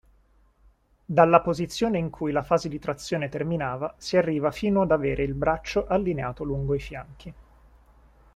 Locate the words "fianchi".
6.79-7.33